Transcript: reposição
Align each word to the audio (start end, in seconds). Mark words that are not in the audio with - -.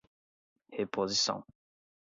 reposição 0.79 1.45